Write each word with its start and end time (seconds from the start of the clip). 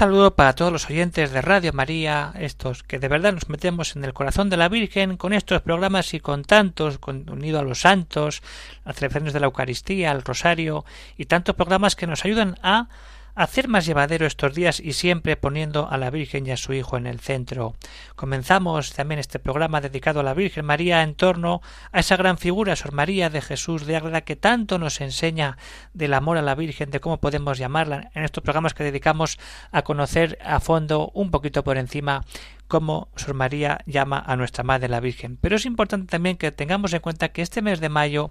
Saludo 0.00 0.34
para 0.34 0.54
todos 0.54 0.72
los 0.72 0.88
oyentes 0.88 1.30
de 1.30 1.42
Radio 1.42 1.74
María, 1.74 2.32
estos 2.38 2.82
que 2.82 2.98
de 2.98 3.06
verdad 3.06 3.34
nos 3.34 3.50
metemos 3.50 3.96
en 3.96 4.02
el 4.02 4.14
corazón 4.14 4.48
de 4.48 4.56
la 4.56 4.70
Virgen 4.70 5.18
con 5.18 5.34
estos 5.34 5.60
programas 5.60 6.14
y 6.14 6.20
con 6.20 6.42
tantos, 6.42 6.96
con, 6.96 7.28
unido 7.28 7.58
a 7.58 7.62
los 7.62 7.82
santos, 7.82 8.42
las 8.86 8.96
celebraciones 8.96 9.34
de 9.34 9.40
la 9.40 9.46
Eucaristía, 9.46 10.10
al 10.10 10.22
Rosario 10.22 10.86
y 11.18 11.26
tantos 11.26 11.54
programas 11.54 11.96
que 11.96 12.06
nos 12.06 12.24
ayudan 12.24 12.56
a 12.62 12.88
hacer 13.34 13.68
más 13.68 13.86
llevadero 13.86 14.26
estos 14.26 14.54
días 14.54 14.80
y 14.80 14.92
siempre 14.92 15.36
poniendo 15.36 15.88
a 15.90 15.96
la 15.98 16.10
Virgen 16.10 16.46
y 16.46 16.50
a 16.50 16.56
su 16.56 16.72
Hijo 16.72 16.96
en 16.96 17.06
el 17.06 17.20
centro. 17.20 17.74
Comenzamos 18.16 18.92
también 18.92 19.18
este 19.18 19.38
programa 19.38 19.80
dedicado 19.80 20.20
a 20.20 20.22
la 20.22 20.34
Virgen 20.34 20.64
María 20.64 21.02
en 21.02 21.14
torno 21.14 21.62
a 21.92 22.00
esa 22.00 22.16
gran 22.16 22.38
figura, 22.38 22.76
Sor 22.76 22.92
María 22.92 23.30
de 23.30 23.40
Jesús 23.40 23.86
de 23.86 23.96
Ágreda, 23.96 24.22
que 24.22 24.36
tanto 24.36 24.78
nos 24.78 25.00
enseña 25.00 25.56
del 25.94 26.14
amor 26.14 26.36
a 26.36 26.42
la 26.42 26.54
Virgen, 26.54 26.90
de 26.90 27.00
cómo 27.00 27.18
podemos 27.18 27.58
llamarla 27.58 28.10
en 28.14 28.24
estos 28.24 28.42
programas 28.42 28.74
que 28.74 28.84
dedicamos 28.84 29.38
a 29.70 29.82
conocer 29.82 30.38
a 30.44 30.60
fondo, 30.60 31.10
un 31.14 31.30
poquito 31.30 31.64
por 31.64 31.78
encima, 31.78 32.24
cómo 32.70 33.08
Sor 33.16 33.34
María 33.34 33.80
llama 33.84 34.22
a 34.24 34.36
nuestra 34.36 34.64
Madre 34.64 34.88
la 34.88 35.00
Virgen. 35.00 35.36
Pero 35.36 35.56
es 35.56 35.66
importante 35.66 36.06
también 36.06 36.38
que 36.38 36.52
tengamos 36.52 36.94
en 36.94 37.00
cuenta 37.00 37.30
que 37.30 37.42
este 37.42 37.60
mes 37.60 37.80
de 37.80 37.90
mayo 37.90 38.30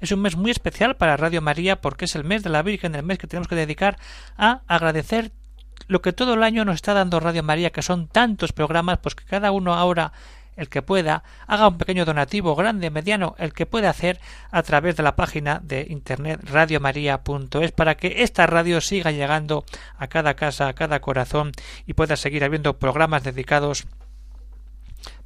es 0.00 0.12
un 0.12 0.22
mes 0.22 0.36
muy 0.36 0.50
especial 0.50 0.96
para 0.96 1.18
Radio 1.18 1.42
María 1.42 1.82
porque 1.82 2.06
es 2.06 2.14
el 2.14 2.24
mes 2.24 2.42
de 2.42 2.50
la 2.50 2.62
Virgen, 2.62 2.94
el 2.94 3.02
mes 3.02 3.18
que 3.18 3.26
tenemos 3.26 3.48
que 3.48 3.56
dedicar 3.56 3.98
a 4.38 4.62
agradecer 4.68 5.32
lo 5.88 6.00
que 6.02 6.12
todo 6.12 6.34
el 6.34 6.44
año 6.44 6.64
nos 6.64 6.76
está 6.76 6.94
dando 6.94 7.18
Radio 7.18 7.42
María, 7.42 7.70
que 7.70 7.82
son 7.82 8.06
tantos 8.06 8.52
programas, 8.52 8.98
pues 8.98 9.16
que 9.16 9.24
cada 9.24 9.50
uno 9.50 9.74
ahora 9.74 10.12
el 10.56 10.68
que 10.68 10.82
pueda, 10.82 11.22
haga 11.46 11.68
un 11.68 11.78
pequeño 11.78 12.04
donativo 12.04 12.54
grande, 12.54 12.90
mediano, 12.90 13.34
el 13.38 13.52
que 13.52 13.66
pueda 13.66 13.90
hacer 13.90 14.20
a 14.50 14.62
través 14.62 14.96
de 14.96 15.02
la 15.02 15.16
página 15.16 15.60
de 15.62 15.86
internet 15.88 16.40
radiomaria.es 16.42 17.72
para 17.72 17.96
que 17.96 18.22
esta 18.22 18.46
radio 18.46 18.80
siga 18.80 19.10
llegando 19.10 19.64
a 19.96 20.08
cada 20.08 20.34
casa, 20.34 20.68
a 20.68 20.74
cada 20.74 21.00
corazón 21.00 21.52
y 21.86 21.94
pueda 21.94 22.16
seguir 22.16 22.44
habiendo 22.44 22.78
programas 22.78 23.24
dedicados 23.24 23.86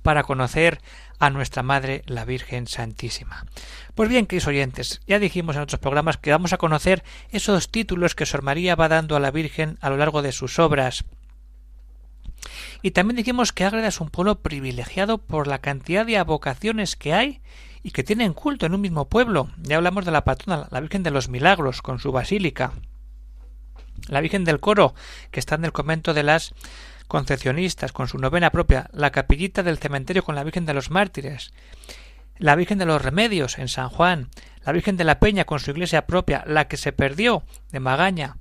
para 0.02 0.22
conocer 0.22 0.80
a 1.19 1.30
nuestra 1.30 1.62
Madre 1.62 2.02
la 2.06 2.25
Virgen 2.27 2.67
Santísima. 2.67 3.47
Pues 3.95 4.11
bien, 4.11 4.27
queridos 4.27 4.48
oyentes, 4.48 5.00
ya 5.06 5.19
dijimos 5.19 5.56
en 5.56 5.62
otros 5.62 5.80
programas 5.80 6.19
que 6.19 6.30
vamos 6.30 6.52
a 6.52 6.58
conocer 6.58 7.02
esos 7.30 7.70
títulos 7.70 8.14
que 8.14 8.27
Sor 8.27 8.42
María 8.42 8.77
va 8.77 8.89
dando 8.89 9.17
a 9.17 9.20
la 9.20 9.30
Virgen 9.30 9.78
a 9.80 9.89
lo 9.89 9.97
largo 9.97 10.20
de 10.20 10.33
sus 10.33 10.58
obras, 10.58 11.05
y 12.84 12.90
también 12.90 13.16
dijimos 13.16 13.54
que 13.54 13.64
Ágreda 13.64 13.88
es 13.88 13.98
un 13.98 14.10
pueblo 14.10 14.42
privilegiado 14.42 15.16
por 15.16 15.46
la 15.46 15.58
cantidad 15.58 16.04
de 16.04 16.22
vocaciones 16.22 16.96
que 16.96 17.14
hay 17.14 17.40
y 17.82 17.92
que 17.92 18.04
tienen 18.04 18.34
culto 18.34 18.66
en 18.66 18.74
un 18.74 18.82
mismo 18.82 19.08
pueblo. 19.08 19.48
Ya 19.62 19.77
hablamos 19.77 20.04
de 20.04 20.10
la 20.10 20.24
patrona, 20.24 20.68
la 20.70 20.80
Virgen 20.80 21.02
de 21.02 21.11
los 21.11 21.30
Milagros, 21.30 21.80
con 21.80 21.98
su 21.98 22.12
basílica. 22.12 22.73
La 24.08 24.20
Virgen 24.20 24.44
del 24.44 24.61
Coro, 24.61 24.94
que 25.30 25.40
está 25.40 25.55
en 25.55 25.64
el 25.64 25.73
convento 25.73 26.12
de 26.12 26.24
las 26.24 26.52
Concepcionistas, 27.08 27.92
con 27.92 28.06
su 28.06 28.18
novena 28.18 28.50
propia. 28.50 28.90
La 28.92 29.12
capillita 29.12 29.62
del 29.62 29.78
cementerio 29.78 30.23
con 30.23 30.34
la 30.34 30.44
Virgen 30.44 30.67
de 30.67 30.74
los 30.74 30.90
Mártires. 30.90 31.55
La 32.36 32.55
Virgen 32.55 32.77
de 32.77 32.84
los 32.84 33.00
Remedios, 33.00 33.58
en 33.58 33.68
San 33.68 33.89
Juan. 33.89 34.28
La 34.62 34.73
Virgen 34.73 34.98
de 34.98 35.05
la 35.05 35.20
Peña, 35.20 35.46
con 35.46 35.58
su 35.58 35.70
iglesia 35.70 36.06
propia. 36.06 36.44
La 36.46 36.68
que 36.68 36.77
se 36.77 36.92
perdió, 36.92 37.44
de 37.73 37.80
Magaña. 37.80 38.36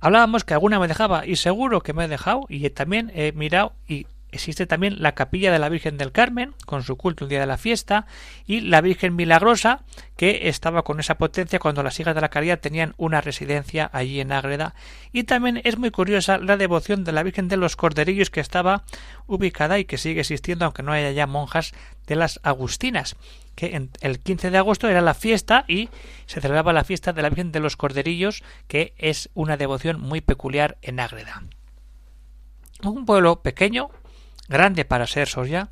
Hablábamos 0.00 0.44
que 0.44 0.54
alguna 0.54 0.78
me 0.78 0.88
dejaba 0.88 1.26
y 1.26 1.36
seguro 1.36 1.80
que 1.80 1.92
me 1.92 2.04
he 2.04 2.08
dejado 2.08 2.42
y 2.48 2.68
también 2.70 3.10
he 3.14 3.32
mirado 3.32 3.72
y 3.88 4.06
existe 4.36 4.66
también 4.66 5.02
la 5.02 5.14
capilla 5.14 5.52
de 5.52 5.58
la 5.58 5.68
Virgen 5.68 5.98
del 5.98 6.12
Carmen 6.12 6.54
con 6.64 6.82
su 6.82 6.96
culto 6.96 7.24
el 7.24 7.30
día 7.30 7.40
de 7.40 7.46
la 7.46 7.58
fiesta 7.58 8.06
y 8.46 8.60
la 8.60 8.80
Virgen 8.80 9.16
Milagrosa 9.16 9.82
que 10.16 10.48
estaba 10.48 10.82
con 10.82 11.00
esa 11.00 11.16
potencia 11.18 11.58
cuando 11.58 11.82
las 11.82 11.98
hijas 11.98 12.14
de 12.14 12.20
la 12.20 12.30
caridad 12.30 12.60
tenían 12.60 12.94
una 12.96 13.20
residencia 13.20 13.90
allí 13.92 14.20
en 14.20 14.32
Ágreda 14.32 14.74
y 15.12 15.24
también 15.24 15.60
es 15.64 15.76
muy 15.76 15.90
curiosa 15.90 16.38
la 16.38 16.56
devoción 16.56 17.04
de 17.04 17.12
la 17.12 17.22
Virgen 17.22 17.48
de 17.48 17.56
los 17.56 17.76
Corderillos 17.76 18.30
que 18.30 18.40
estaba 18.40 18.84
ubicada 19.26 19.78
y 19.78 19.84
que 19.84 19.98
sigue 19.98 20.20
existiendo 20.20 20.64
aunque 20.64 20.82
no 20.82 20.92
haya 20.92 21.10
ya 21.10 21.26
monjas 21.26 21.72
de 22.06 22.16
las 22.16 22.38
Agustinas 22.42 23.16
que 23.56 23.88
el 24.02 24.20
15 24.20 24.50
de 24.50 24.58
agosto 24.58 24.86
era 24.86 25.00
la 25.00 25.14
fiesta 25.14 25.64
y 25.66 25.88
se 26.26 26.40
celebraba 26.40 26.74
la 26.74 26.84
fiesta 26.84 27.12
de 27.12 27.22
la 27.22 27.30
Virgen 27.30 27.52
de 27.52 27.60
los 27.60 27.76
Corderillos, 27.76 28.44
que 28.68 28.92
es 28.98 29.30
una 29.34 29.56
devoción 29.56 29.98
muy 29.98 30.20
peculiar 30.20 30.76
en 30.82 31.00
Ágreda. 31.00 31.42
Un 32.82 33.06
pueblo 33.06 33.40
pequeño, 33.42 33.88
grande 34.48 34.84
para 34.84 35.06
ser 35.06 35.28
Soria, 35.28 35.70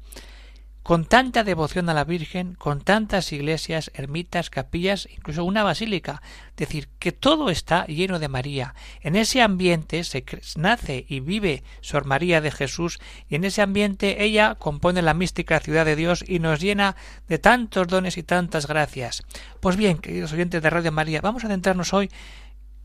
con 0.84 1.06
tanta 1.06 1.44
devoción 1.44 1.88
a 1.88 1.94
la 1.94 2.04
Virgen, 2.04 2.56
con 2.56 2.82
tantas 2.82 3.32
iglesias, 3.32 3.90
ermitas, 3.94 4.50
capillas, 4.50 5.08
incluso 5.10 5.42
una 5.42 5.62
basílica. 5.62 6.20
Es 6.50 6.56
decir, 6.56 6.90
que 6.98 7.10
todo 7.10 7.48
está 7.48 7.86
lleno 7.86 8.18
de 8.18 8.28
María. 8.28 8.74
En 9.00 9.16
ese 9.16 9.40
ambiente 9.40 10.04
se 10.04 10.22
nace 10.56 11.06
y 11.08 11.20
vive 11.20 11.64
Sor 11.80 12.04
María 12.04 12.42
de 12.42 12.50
Jesús 12.50 13.00
y 13.30 13.36
en 13.36 13.44
ese 13.44 13.62
ambiente 13.62 14.24
ella 14.24 14.56
compone 14.56 15.00
la 15.00 15.14
mística 15.14 15.58
ciudad 15.58 15.86
de 15.86 15.96
Dios 15.96 16.22
y 16.28 16.38
nos 16.38 16.60
llena 16.60 16.96
de 17.28 17.38
tantos 17.38 17.88
dones 17.88 18.18
y 18.18 18.22
tantas 18.22 18.66
gracias. 18.66 19.22
Pues 19.60 19.76
bien, 19.76 19.96
queridos 19.96 20.34
oyentes 20.34 20.62
de 20.62 20.68
Radio 20.68 20.92
María, 20.92 21.22
vamos 21.22 21.44
a 21.44 21.48
centrarnos 21.48 21.94
hoy 21.94 22.10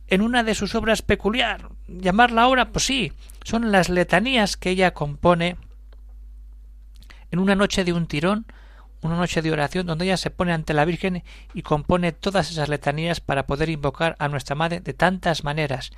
en 0.08 0.22
una 0.22 0.44
de 0.44 0.56
sus 0.56 0.74
obras 0.74 1.02
peculiar. 1.02 1.68
¿Llamarla 1.90 2.44
ahora? 2.44 2.72
Pues 2.72 2.86
sí, 2.86 3.12
son 3.44 3.74
las 3.74 3.90
letanías 3.90 4.56
que 4.56 4.70
ella 4.70 4.94
compone 4.94 5.58
en 7.32 7.40
una 7.40 7.56
noche 7.56 7.84
de 7.84 7.94
un 7.94 8.08
tirón, 8.08 8.46
una 9.02 9.16
noche 9.16 9.42
de 9.42 9.52
oración 9.52 9.88
donde 9.88 10.06
ella 10.06 10.18
se 10.18 10.30
pone 10.30 10.52
ante 10.52 10.74
la 10.74 10.86
Virgen 10.86 11.24
y 11.54 11.62
compone 11.62 12.12
todas 12.12 12.52
esas 12.52 12.70
letanías 12.70 13.22
para 13.22 13.48
poder 13.48 13.70
invocar 13.70 14.16
a 14.20 14.28
nuestra 14.28 14.56
Madre 14.56 14.82
de 14.82 14.94
tantas 14.94 15.44
maneras. 15.44 15.92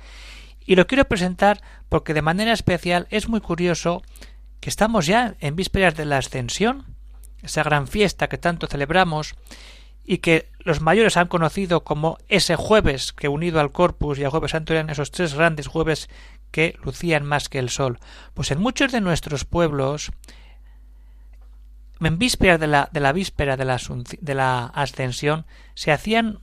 Y 0.64 0.76
lo 0.76 0.86
quiero 0.86 1.06
presentar 1.06 1.60
porque 1.88 2.14
de 2.14 2.22
manera 2.22 2.52
especial 2.52 3.06
es 3.10 3.28
muy 3.28 3.40
curioso 3.40 4.02
que 4.60 4.70
estamos 4.70 5.06
ya 5.06 5.34
en 5.40 5.56
vísperas 5.56 5.96
de 5.96 6.04
la 6.04 6.18
Ascensión, 6.18 6.84
esa 7.42 7.64
gran 7.64 7.88
fiesta 7.88 8.28
que 8.28 8.38
tanto 8.38 8.68
celebramos 8.68 9.34
y 10.04 10.18
que 10.18 10.50
los 10.60 10.80
mayores 10.80 11.16
han 11.16 11.28
conocido 11.28 11.82
como 11.82 12.18
ese 12.28 12.56
jueves 12.56 13.12
que 13.12 13.28
unido 13.28 13.60
al 13.60 13.72
Corpus 13.72 14.18
y 14.18 14.24
al 14.24 14.30
Jueves 14.30 14.52
Santo 14.52 14.72
eran 14.72 14.90
esos 14.90 15.10
tres 15.10 15.34
grandes 15.34 15.66
jueves 15.66 16.08
que 16.50 16.76
lucían 16.84 17.24
más 17.24 17.48
que 17.48 17.58
el 17.58 17.70
sol. 17.70 17.98
Pues 18.34 18.50
en 18.50 18.60
muchos 18.60 18.92
de 18.92 19.00
nuestros 19.00 19.44
pueblos 19.44 20.12
en 22.08 22.18
víspera 22.18 22.58
de 22.58 22.66
la, 22.66 22.88
de 22.92 23.00
la 23.00 23.12
víspera 23.12 23.56
de 23.56 23.64
la, 23.64 23.78
de 24.20 24.34
la 24.34 24.66
ascensión 24.66 25.46
se 25.74 25.92
hacían 25.92 26.40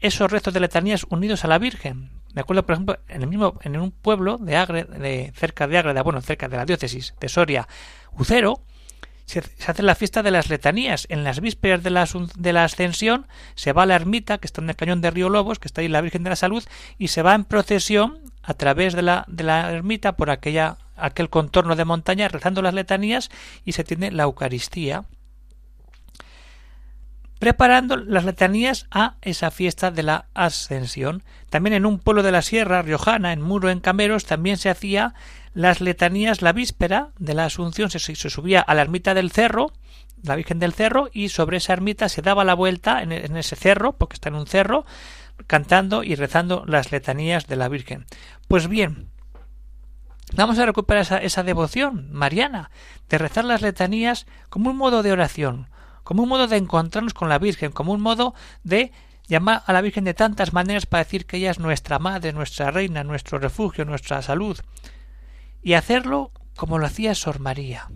esos 0.00 0.30
restos 0.30 0.54
de 0.54 0.60
letanías 0.60 1.04
unidos 1.10 1.44
a 1.44 1.48
la 1.48 1.58
Virgen. 1.58 2.10
Me 2.34 2.42
acuerdo, 2.42 2.64
por 2.64 2.74
ejemplo, 2.74 2.98
en 3.08 3.22
el 3.22 3.28
mismo, 3.28 3.58
en 3.62 3.76
un 3.78 3.90
pueblo 3.90 4.38
de 4.38 4.56
Agre, 4.56 4.84
de, 4.84 5.32
cerca 5.34 5.66
de 5.66 5.78
Ágreda, 5.78 6.02
bueno, 6.02 6.20
cerca 6.20 6.48
de 6.48 6.56
la 6.56 6.66
diócesis 6.66 7.14
de 7.20 7.28
Soria, 7.28 7.66
Ucero, 8.12 8.62
se, 9.24 9.42
hace 9.66 9.82
la 9.82 9.94
fiesta 9.94 10.22
de 10.22 10.30
las 10.30 10.48
letanías. 10.48 11.06
En 11.10 11.24
las 11.24 11.40
vísperas 11.40 11.82
de 11.82 11.90
la, 11.90 12.08
de 12.36 12.52
la 12.52 12.64
ascensión 12.64 13.26
se 13.54 13.72
va 13.72 13.82
a 13.82 13.86
la 13.86 13.96
ermita, 13.96 14.38
que 14.38 14.46
está 14.46 14.60
en 14.60 14.70
el 14.70 14.76
cañón 14.76 15.00
de 15.00 15.10
Río 15.10 15.28
Lobos, 15.28 15.58
que 15.58 15.68
está 15.68 15.80
ahí 15.80 15.88
la 15.88 16.00
Virgen 16.00 16.22
de 16.22 16.30
la 16.30 16.36
Salud, 16.36 16.64
y 16.96 17.08
se 17.08 17.22
va 17.22 17.34
en 17.34 17.44
procesión 17.44 18.20
a 18.42 18.54
través 18.54 18.94
de 18.94 19.02
la, 19.02 19.24
de 19.28 19.44
la 19.44 19.72
ermita 19.72 20.16
por 20.16 20.30
aquella 20.30 20.78
aquel 21.00 21.30
contorno 21.30 21.76
de 21.76 21.84
montaña 21.84 22.28
rezando 22.28 22.62
las 22.62 22.74
letanías 22.74 23.30
y 23.64 23.72
se 23.72 23.84
tiene 23.84 24.10
la 24.10 24.24
Eucaristía 24.24 25.04
preparando 27.38 27.96
las 27.96 28.24
letanías 28.24 28.86
a 28.90 29.14
esa 29.22 29.50
fiesta 29.50 29.90
de 29.90 30.02
la 30.02 30.26
Ascensión. 30.34 31.22
También 31.50 31.74
en 31.74 31.86
un 31.86 31.98
pueblo 31.98 32.22
de 32.22 32.32
la 32.32 32.42
Sierra 32.42 32.82
Riojana, 32.82 33.32
en 33.32 33.42
Muro 33.42 33.70
en 33.70 33.80
Cameros, 33.80 34.24
también 34.24 34.56
se 34.56 34.70
hacía 34.70 35.14
las 35.54 35.80
letanías 35.80 36.42
la 36.42 36.52
víspera 36.52 37.10
de 37.18 37.34
la 37.34 37.46
Asunción, 37.46 37.90
se, 37.90 38.00
subía 38.14 38.60
a 38.60 38.74
la 38.74 38.82
ermita 38.82 39.14
del 39.14 39.30
cerro, 39.30 39.72
la 40.22 40.36
Virgen 40.36 40.58
del 40.58 40.72
Cerro, 40.72 41.08
y 41.12 41.28
sobre 41.28 41.58
esa 41.58 41.72
ermita 41.72 42.08
se 42.08 42.22
daba 42.22 42.44
la 42.44 42.54
vuelta 42.54 43.02
en, 43.02 43.12
en 43.12 43.36
ese 43.36 43.54
cerro, 43.54 43.96
porque 43.96 44.14
está 44.14 44.28
en 44.28 44.34
un 44.34 44.46
cerro, 44.46 44.84
cantando 45.46 46.02
y 46.02 46.16
rezando 46.16 46.64
las 46.66 46.90
letanías 46.90 47.46
de 47.46 47.56
la 47.56 47.68
Virgen. 47.68 48.06
Pues 48.48 48.66
bien, 48.66 49.10
Vamos 50.34 50.58
a 50.58 50.66
recuperar 50.66 51.22
esa, 51.22 51.42
devoción 51.42 52.08
mariana, 52.12 52.70
de 53.08 53.18
rezar 53.18 53.44
las 53.44 53.62
letanías 53.62 54.26
como 54.50 54.70
un 54.70 54.76
modo 54.76 55.02
de 55.02 55.12
oración, 55.12 55.68
como 56.04 56.22
un 56.22 56.28
modo 56.28 56.46
de 56.46 56.56
encontrarnos 56.56 57.14
con 57.14 57.28
la 57.28 57.38
Virgen, 57.38 57.72
como 57.72 57.92
un 57.92 58.00
modo 58.00 58.34
de 58.62 58.92
llama 59.26 59.54
a 59.54 59.72
la 59.72 59.80
Virgen 59.80 60.04
de 60.04 60.14
tantas 60.14 60.52
maneras 60.52 60.86
para 60.86 61.04
decir 61.04 61.26
que 61.26 61.38
ella 61.38 61.50
es 61.50 61.58
nuestra 61.58 61.98
madre, 61.98 62.32
nuestra 62.32 62.70
reina, 62.70 63.04
nuestro 63.04 63.38
refugio, 63.38 63.84
nuestra 63.84 64.22
salud. 64.22 64.58
Y 65.62 65.74
hacerlo 65.74 66.32
como 66.56 66.78
lo 66.78 66.86
hacía 66.86 67.14
Sor 67.14 67.40
María, 67.40 67.88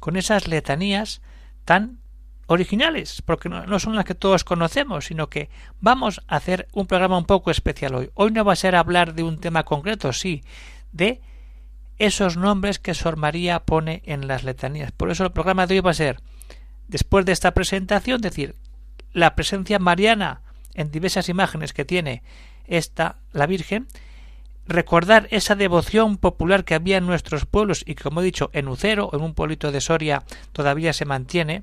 con 0.00 0.16
esas 0.16 0.48
letanías 0.48 1.20
tan 1.64 1.98
originales, 2.46 3.22
porque 3.22 3.48
no, 3.48 3.78
son 3.78 3.96
las 3.96 4.04
que 4.04 4.14
todos 4.14 4.44
conocemos, 4.44 5.06
sino 5.06 5.28
que 5.28 5.48
vamos 5.80 6.20
a 6.28 6.36
hacer 6.36 6.68
un 6.72 6.86
programa 6.86 7.18
un 7.18 7.24
poco 7.24 7.50
especial 7.50 7.94
hoy. 7.94 8.10
Hoy 8.14 8.30
no 8.30 8.44
va 8.44 8.52
a 8.52 8.56
ser 8.56 8.74
hablar 8.76 9.14
de 9.14 9.22
un 9.22 9.38
tema 9.38 9.64
concreto, 9.64 10.12
sí, 10.12 10.42
de 10.92 11.22
esos 12.02 12.36
nombres 12.36 12.80
que 12.80 12.94
Sor 12.94 13.16
María 13.16 13.60
pone 13.60 14.02
en 14.06 14.26
las 14.26 14.42
letanías. 14.42 14.90
Por 14.90 15.12
eso 15.12 15.22
el 15.22 15.30
programa 15.30 15.68
de 15.68 15.76
hoy 15.76 15.80
va 15.80 15.92
a 15.92 15.94
ser, 15.94 16.18
después 16.88 17.24
de 17.24 17.30
esta 17.30 17.54
presentación, 17.54 18.20
decir, 18.20 18.56
la 19.12 19.36
presencia 19.36 19.78
mariana 19.78 20.42
en 20.74 20.90
diversas 20.90 21.28
imágenes 21.28 21.72
que 21.72 21.84
tiene 21.84 22.24
esta 22.66 23.18
la 23.32 23.46
Virgen, 23.46 23.86
recordar 24.66 25.28
esa 25.30 25.54
devoción 25.54 26.16
popular 26.16 26.64
que 26.64 26.74
había 26.74 26.96
en 26.96 27.06
nuestros 27.06 27.46
pueblos 27.46 27.84
y 27.86 27.94
que, 27.94 28.02
como 28.02 28.20
he 28.20 28.24
dicho, 28.24 28.50
en 28.52 28.66
Ucero, 28.66 29.10
en 29.12 29.20
un 29.20 29.34
pueblito 29.34 29.70
de 29.70 29.80
Soria, 29.80 30.24
todavía 30.52 30.92
se 30.92 31.04
mantiene, 31.04 31.62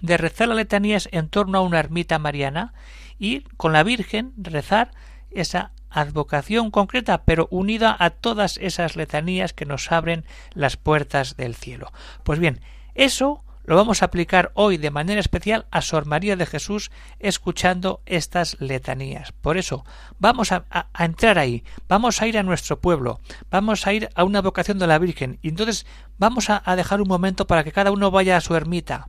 de 0.00 0.16
rezar 0.16 0.46
las 0.46 0.58
letanías 0.58 1.08
en 1.10 1.28
torno 1.28 1.58
a 1.58 1.62
una 1.62 1.80
ermita 1.80 2.20
mariana 2.20 2.72
y 3.18 3.40
con 3.56 3.72
la 3.72 3.82
Virgen 3.82 4.32
rezar 4.36 4.92
esa 5.32 5.72
advocación 5.92 6.70
concreta, 6.70 7.24
pero 7.24 7.48
unida 7.50 7.96
a 7.98 8.10
todas 8.10 8.58
esas 8.58 8.96
letanías 8.96 9.52
que 9.52 9.66
nos 9.66 9.92
abren 9.92 10.24
las 10.54 10.76
puertas 10.76 11.36
del 11.36 11.54
cielo. 11.54 11.92
Pues 12.24 12.38
bien, 12.38 12.60
eso 12.94 13.44
lo 13.64 13.76
vamos 13.76 14.02
a 14.02 14.06
aplicar 14.06 14.50
hoy 14.54 14.76
de 14.76 14.90
manera 14.90 15.20
especial 15.20 15.66
a 15.70 15.82
Sor 15.82 16.06
María 16.06 16.36
de 16.36 16.46
Jesús 16.46 16.90
escuchando 17.20 18.00
estas 18.06 18.60
letanías. 18.60 19.32
Por 19.32 19.56
eso, 19.56 19.84
vamos 20.18 20.50
a, 20.50 20.64
entrar 20.98 21.38
ahí, 21.38 21.62
vamos 21.88 22.20
a 22.20 22.26
ir 22.26 22.38
a 22.38 22.42
nuestro 22.42 22.80
pueblo, 22.80 23.20
vamos 23.50 23.86
a 23.86 23.92
ir 23.92 24.08
a 24.14 24.24
una 24.24 24.40
vocación 24.40 24.78
de 24.78 24.88
la 24.88 24.98
Virgen, 24.98 25.38
y 25.42 25.48
entonces 25.48 25.86
vamos 26.18 26.50
a, 26.50 26.60
a 26.64 26.74
dejar 26.74 27.00
un 27.00 27.08
momento 27.08 27.46
para 27.46 27.62
que 27.62 27.72
cada 27.72 27.92
uno 27.92 28.10
vaya 28.10 28.36
a 28.36 28.40
su 28.40 28.56
ermita, 28.56 29.08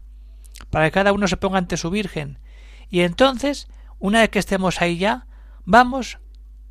para 0.70 0.86
que 0.86 0.92
cada 0.92 1.14
uno 1.14 1.28
se 1.28 1.38
ponga 1.38 1.58
ante 1.58 1.78
su 1.78 1.90
Virgen, 1.90 2.38
y 2.90 3.02
entonces, 3.02 3.68
una 3.98 4.22
vez 4.22 4.30
que 4.30 4.40
estemos 4.40 4.82
ahí 4.82 4.98
ya, 4.98 5.26
vamos 5.66 6.20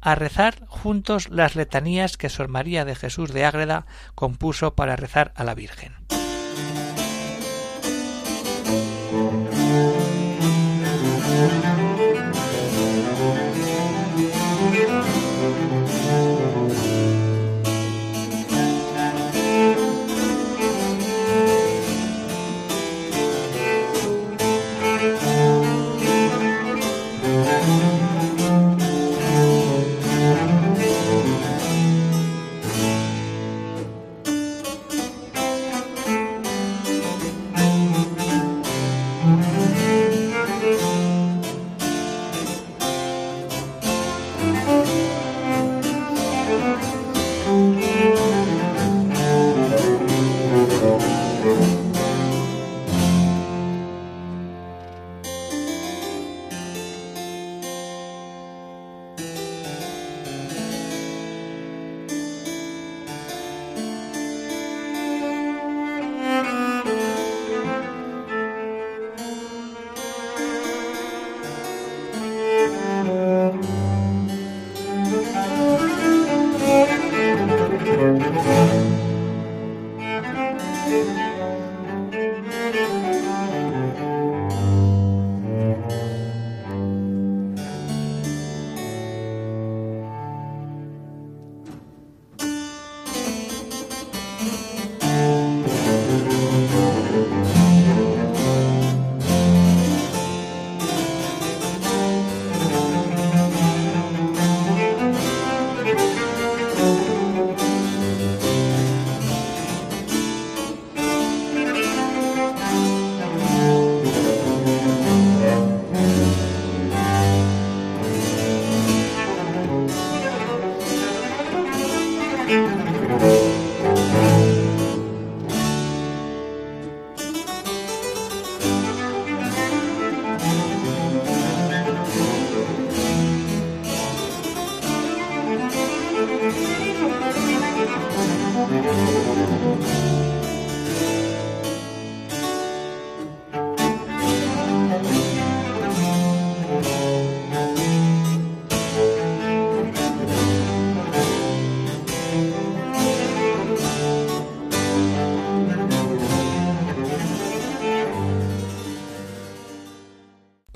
a 0.02 0.14
rezar 0.16 0.66
juntos 0.66 1.30
las 1.30 1.56
letanías 1.56 2.16
que 2.16 2.28
Sor 2.28 2.48
María 2.48 2.84
de 2.84 2.96
Jesús 2.96 3.32
de 3.32 3.46
Ágreda 3.46 3.86
compuso 4.14 4.74
para 4.74 4.96
rezar 4.96 5.32
a 5.36 5.44
la 5.44 5.54
Virgen. 5.54 5.94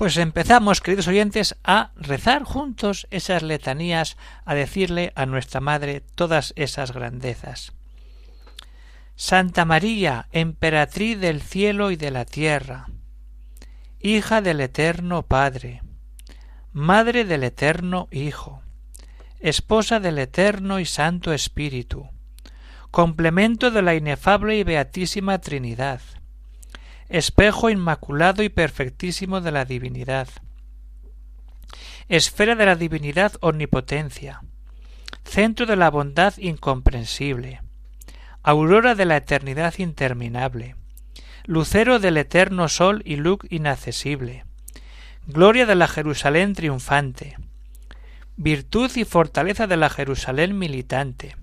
Pues 0.07 0.15
empezamos, 0.15 0.79
queridos 0.79 1.09
oyentes, 1.09 1.57
a 1.65 1.91
rezar 1.97 2.45
juntos 2.45 3.07
esas 3.11 3.43
letanías, 3.43 4.15
a 4.45 4.55
decirle 4.55 5.11
a 5.15 5.25
nuestra 5.25 5.59
Madre 5.59 5.99
todas 5.99 6.53
esas 6.55 6.93
grandezas. 6.93 7.73
Santa 9.17 9.65
María, 9.65 10.29
emperatriz 10.31 11.19
del 11.19 11.41
cielo 11.41 11.91
y 11.91 11.97
de 11.97 12.11
la 12.11 12.23
tierra, 12.23 12.87
hija 13.99 14.41
del 14.41 14.61
eterno 14.61 15.23
Padre, 15.23 15.81
madre 16.71 17.25
del 17.25 17.43
eterno 17.43 18.07
Hijo, 18.09 18.61
esposa 19.41 19.99
del 19.99 20.19
eterno 20.19 20.79
y 20.79 20.85
santo 20.85 21.33
Espíritu, 21.33 22.07
complemento 22.91 23.71
de 23.71 23.81
la 23.81 23.93
inefable 23.93 24.57
y 24.57 24.63
beatísima 24.63 25.41
Trinidad, 25.41 25.99
espejo 27.09 27.69
inmaculado 27.69 28.43
y 28.43 28.49
perfectísimo 28.49 29.39
de 29.39 29.51
la 29.51 29.65
divinidad, 29.65 30.27
esfera 32.09 32.55
de 32.55 32.65
la 32.65 32.75
divinidad 32.75 33.33
omnipotencia, 33.39 34.41
centro 35.23 35.65
de 35.65 35.75
la 35.75 35.89
bondad 35.89 36.33
incomprensible, 36.37 37.61
aurora 38.43 38.95
de 38.95 39.05
la 39.05 39.17
eternidad 39.17 39.73
interminable, 39.77 40.75
lucero 41.45 41.99
del 41.99 42.17
eterno 42.17 42.67
sol 42.67 43.01
y 43.05 43.15
luz 43.15 43.39
inaccesible, 43.49 44.45
gloria 45.27 45.65
de 45.65 45.75
la 45.75 45.87
Jerusalén 45.87 46.53
triunfante, 46.53 47.37
virtud 48.35 48.91
y 48.95 49.05
fortaleza 49.05 49.65
de 49.65 49.77
la 49.77 49.89
Jerusalén 49.89 50.57
militante, 50.57 51.37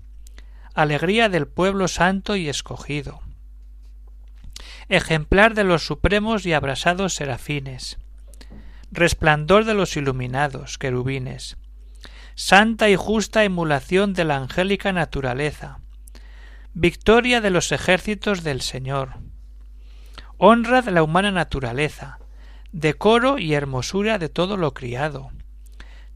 alegría 0.75 1.27
del 1.29 1.47
pueblo 1.47 1.87
santo 1.87 2.35
y 2.35 2.49
escogido, 2.49 3.24
ejemplar 4.89 5.53
de 5.53 5.63
los 5.63 5.85
supremos 5.85 6.45
y 6.45 6.53
abrasados 6.53 7.15
serafines, 7.15 7.97
resplandor 8.91 9.65
de 9.65 9.73
los 9.73 9.97
iluminados 9.97 10.77
querubines, 10.77 11.57
santa 12.35 12.89
y 12.89 12.95
justa 12.95 13.43
emulación 13.43 14.13
de 14.13 14.25
la 14.25 14.37
angélica 14.37 14.91
naturaleza, 14.91 15.79
victoria 16.73 17.41
de 17.41 17.49
los 17.49 17.71
ejércitos 17.71 18.43
del 18.43 18.61
Señor, 18.61 19.19
honra 20.37 20.81
de 20.81 20.91
la 20.91 21.03
humana 21.03 21.31
naturaleza, 21.31 22.19
decoro 22.71 23.39
y 23.39 23.53
hermosura 23.53 24.19
de 24.19 24.29
todo 24.29 24.57
lo 24.57 24.73
criado, 24.73 25.31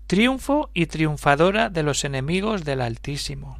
triunfo 0.08 0.70
y 0.74 0.88
triunfadora 0.88 1.70
de 1.70 1.84
los 1.84 2.04
enemigos 2.04 2.66
del 2.66 2.82
Altísimo, 2.82 3.58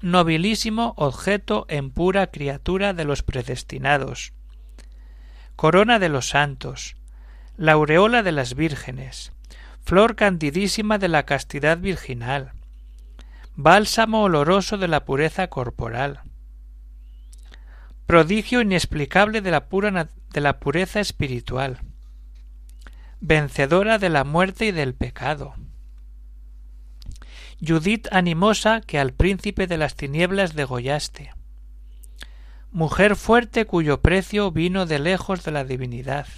nobilísimo 0.00 0.94
objeto 0.96 1.66
en 1.68 1.90
pura 1.90 2.28
criatura 2.28 2.94
de 2.94 3.04
los 3.04 3.22
predestinados, 3.22 4.32
corona 5.56 5.98
de 5.98 6.08
los 6.08 6.28
santos, 6.28 6.96
la 7.56 7.72
aureola 7.72 8.22
de 8.22 8.32
las 8.32 8.54
vírgenes, 8.54 9.32
flor 9.82 10.14
candidísima 10.16 10.98
de 10.98 11.08
la 11.08 11.24
castidad 11.24 11.78
virginal, 11.78 12.52
bálsamo 13.56 14.22
oloroso 14.22 14.78
de 14.78 14.86
la 14.86 15.04
pureza 15.04 15.48
corporal, 15.48 16.20
prodigio 18.06 18.60
inexplicable 18.60 19.40
de 19.40 19.50
la, 19.50 19.68
pura 19.68 20.08
de 20.32 20.40
la 20.40 20.60
pureza 20.60 21.00
espiritual, 21.00 21.80
vencedora 23.20 23.98
de 23.98 24.10
la 24.10 24.22
muerte 24.24 24.66
y 24.66 24.72
del 24.72 24.94
pecado, 24.94 25.54
Judith 27.60 28.06
animosa 28.12 28.80
que 28.80 29.00
al 29.00 29.12
príncipe 29.12 29.66
de 29.66 29.78
las 29.78 29.96
tinieblas 29.96 30.54
degollaste, 30.54 31.32
mujer 32.70 33.16
fuerte 33.16 33.64
cuyo 33.64 34.00
precio 34.00 34.52
vino 34.52 34.86
de 34.86 35.00
lejos 35.00 35.42
de 35.42 35.50
la 35.50 35.64
divinidad, 35.64 36.28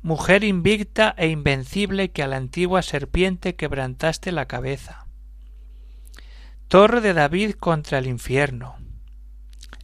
mujer 0.00 0.44
invicta 0.44 1.12
e 1.18 1.28
invencible 1.28 2.12
que 2.12 2.22
a 2.22 2.28
la 2.28 2.36
antigua 2.36 2.82
serpiente 2.82 3.56
quebrantaste 3.56 4.30
la 4.30 4.46
cabeza, 4.46 5.06
torre 6.68 7.00
de 7.00 7.12
David 7.12 7.54
contra 7.54 7.98
el 7.98 8.06
infierno, 8.06 8.76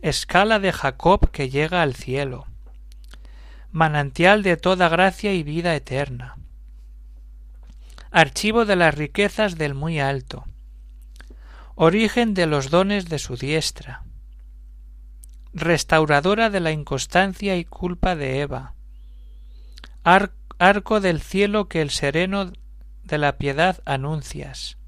escala 0.02 0.60
de 0.60 0.72
Jacob 0.72 1.32
que 1.32 1.50
llega 1.50 1.82
al 1.82 1.96
cielo, 1.96 2.46
manantial 3.72 4.44
de 4.44 4.56
toda 4.56 4.88
gracia 4.88 5.34
y 5.34 5.42
vida 5.42 5.74
eterna, 5.74 6.36
archivo 8.16 8.64
de 8.64 8.76
las 8.76 8.94
riquezas 8.94 9.58
del 9.58 9.74
muy 9.74 10.00
alto, 10.00 10.46
origen 11.74 12.32
de 12.32 12.46
los 12.46 12.70
dones 12.70 13.10
de 13.10 13.18
su 13.18 13.36
diestra, 13.36 14.04
restauradora 15.52 16.48
de 16.48 16.60
la 16.60 16.70
inconstancia 16.70 17.58
y 17.58 17.66
culpa 17.66 18.16
de 18.16 18.40
Eva, 18.40 18.72
arco 20.02 21.00
del 21.02 21.20
cielo 21.20 21.68
que 21.68 21.82
el 21.82 21.90
sereno 21.90 22.52
de 23.04 23.18
la 23.18 23.36
piedad 23.36 23.82
anuncias, 23.84 24.78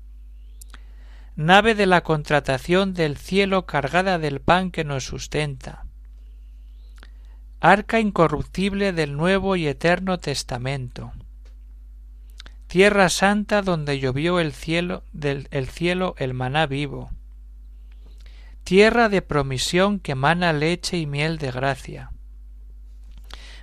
nave 1.36 1.74
de 1.74 1.84
la 1.84 2.00
contratación 2.00 2.94
del 2.94 3.18
cielo 3.18 3.66
cargada 3.66 4.18
del 4.18 4.40
pan 4.40 4.70
que 4.70 4.84
nos 4.84 5.04
sustenta, 5.04 5.84
arca 7.60 8.00
incorruptible 8.00 8.94
del 8.94 9.18
nuevo 9.18 9.54
y 9.54 9.66
eterno 9.66 10.16
testamento, 10.16 11.12
tierra 12.68 13.08
santa 13.08 13.62
donde 13.62 13.98
llovió 13.98 14.40
el 14.40 14.52
cielo 14.52 15.02
del 15.12 15.48
el 15.50 15.68
cielo 15.68 16.14
el 16.18 16.34
maná 16.34 16.66
vivo, 16.66 17.10
tierra 18.62 19.08
de 19.08 19.22
promisión 19.22 19.98
que 20.00 20.14
mana 20.14 20.52
leche 20.52 20.98
y 20.98 21.06
miel 21.06 21.38
de 21.38 21.50
gracia, 21.50 22.12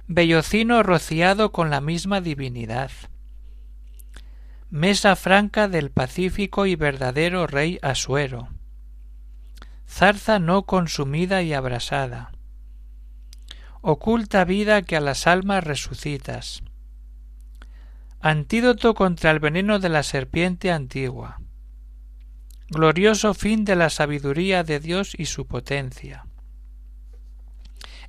bellocino 0.08 0.82
rociado 0.82 1.52
con 1.52 1.70
la 1.70 1.82
misma 1.82 2.20
divinidad, 2.20 2.90
mesa 4.72 5.16
franca 5.16 5.68
del 5.68 5.92
pacífico 5.92 6.66
y 6.66 6.76
verdadero 6.76 7.46
rey 7.46 7.78
Asuero, 7.84 8.50
zarza 9.88 10.40
no 10.40 10.64
consumida 10.64 11.44
y 11.44 11.54
abrasada, 11.54 12.32
oculta 13.82 14.46
vida 14.46 14.82
que 14.82 14.96
a 14.96 15.00
las 15.00 15.28
almas 15.28 15.64
resucitas, 15.64 16.64
antídoto 18.20 18.94
contra 18.94 19.32
el 19.32 19.40
veneno 19.40 19.80
de 19.80 19.90
la 19.90 20.04
serpiente 20.04 20.72
antigua, 20.72 21.42
glorioso 22.70 23.34
fin 23.34 23.66
de 23.66 23.76
la 23.76 23.90
sabiduría 23.90 24.64
de 24.64 24.80
Dios 24.80 25.14
y 25.18 25.26
su 25.26 25.46
potencia, 25.48 26.26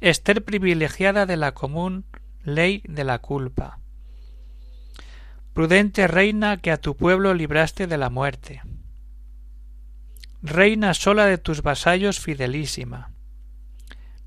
Ester 0.00 0.44
privilegiada 0.44 1.26
de 1.26 1.36
la 1.36 1.54
común 1.54 2.04
ley 2.42 2.82
de 2.86 3.04
la 3.04 3.18
culpa. 3.18 3.80
Prudente 5.54 6.06
reina 6.06 6.58
que 6.58 6.70
a 6.70 6.76
tu 6.76 6.96
pueblo 6.96 7.32
libraste 7.32 7.86
de 7.86 7.96
la 7.96 8.10
muerte. 8.10 8.62
Reina 10.42 10.92
sola 10.92 11.24
de 11.26 11.38
tus 11.38 11.62
vasallos 11.62 12.20
fidelísima. 12.20 13.12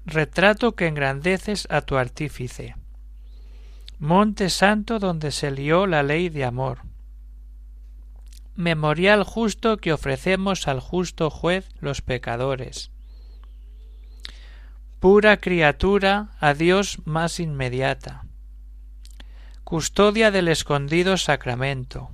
Retrato 0.06 0.76
que 0.76 0.88
engrandeces 0.88 1.68
a 1.70 1.82
tu 1.82 1.98
artífice. 1.98 2.76
Monte 4.00 4.50
santo 4.50 4.98
donde 4.98 5.32
se 5.32 5.52
lió 5.52 5.86
la 5.86 6.04
ley 6.04 6.30
de 6.30 6.46
amor. 6.46 6.84
Memorial 8.56 9.24
justo 9.24 9.76
que 9.78 9.92
ofrecemos 9.92 10.70
al 10.70 10.80
justo 10.80 11.30
juez 11.30 11.68
los 11.82 12.02
pecadores. 12.02 12.92
Pura 15.02 15.38
criatura 15.38 16.32
a 16.40 16.54
Dios 16.54 17.00
más 17.06 17.42
inmediata, 17.42 18.26
custodia 19.66 20.32
del 20.32 20.48
escondido 20.48 21.18
sacramento, 21.18 22.10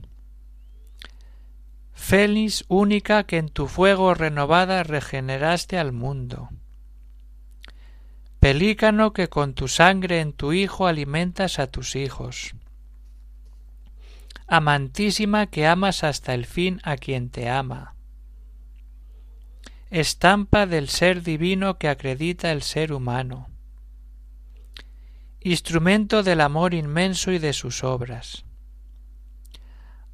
Fénix 1.93 2.65
única 2.67 3.23
que 3.23 3.37
en 3.37 3.49
tu 3.49 3.67
fuego 3.67 4.13
renovada 4.13 4.83
regeneraste 4.83 5.79
al 5.79 5.93
mundo, 5.93 6.49
pelícano 8.45 9.11
que 9.11 9.27
con 9.27 9.55
tu 9.55 9.67
sangre 9.67 10.21
en 10.21 10.31
tu 10.31 10.53
Hijo 10.53 10.85
alimentas 10.85 11.57
a 11.57 11.65
tus 11.65 11.95
hijos, 11.95 12.53
amantísima 14.45 15.47
que 15.47 15.65
amas 15.65 16.03
hasta 16.03 16.35
el 16.35 16.45
fin 16.45 16.79
a 16.83 16.95
quien 16.95 17.31
te 17.31 17.49
ama, 17.49 17.95
estampa 19.89 20.67
del 20.67 20.89
ser 20.89 21.23
divino 21.23 21.79
que 21.79 21.89
acredita 21.89 22.51
el 22.51 22.61
ser 22.61 22.93
humano, 22.93 23.49
instrumento 25.39 26.21
del 26.21 26.39
amor 26.39 26.75
inmenso 26.75 27.31
y 27.31 27.39
de 27.39 27.51
sus 27.51 27.83
obras, 27.83 28.45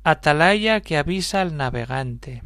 atalaya 0.06 0.80
que 0.80 0.96
avisa 0.96 1.42
al 1.42 1.58
navegante, 1.58 2.44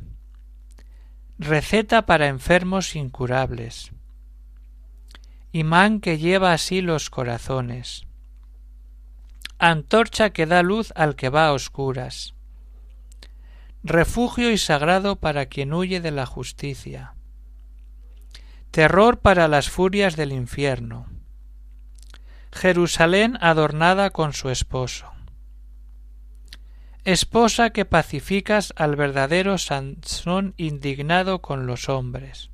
receta 1.37 2.07
para 2.07 2.25
enfermos 2.25 2.95
incurables, 2.95 3.91
imán 5.55 6.01
que 6.01 6.17
lleva 6.17 6.51
así 6.51 6.81
los 6.81 7.09
corazones, 7.09 8.05
antorcha 9.57 10.31
que 10.31 10.45
da 10.45 10.61
luz 10.63 10.91
al 10.97 11.15
que 11.15 11.29
va 11.29 11.47
a 11.47 11.53
oscuras, 11.53 12.33
refugio 13.81 14.51
y 14.51 14.57
sagrado 14.57 15.15
para 15.15 15.45
quien 15.45 15.71
huye 15.73 16.01
de 16.01 16.11
la 16.11 16.25
justicia, 16.25 17.15
terror 18.71 19.21
para 19.21 19.47
las 19.47 19.69
furias 19.69 20.17
del 20.17 20.33
infierno. 20.33 21.05
Jerusalén 22.51 23.37
adornada 23.39 24.09
con 24.09 24.33
su 24.33 24.49
esposo. 24.49 25.09
Esposa 27.05 27.69
que 27.69 27.85
pacificas 27.85 28.73
al 28.75 28.97
verdadero 28.97 29.57
Sansón 29.57 30.53
indignado 30.57 31.41
con 31.41 31.65
los 31.65 31.87
hombres. 31.87 32.49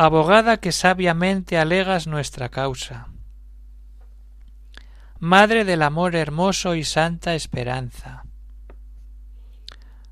Abogada 0.00 0.58
que 0.58 0.70
sabiamente 0.70 1.58
alegas 1.58 2.06
nuestra 2.06 2.50
causa. 2.50 3.08
Madre 5.18 5.64
del 5.64 5.82
amor 5.82 6.14
hermoso 6.14 6.76
y 6.76 6.84
santa 6.84 7.34
esperanza. 7.34 8.22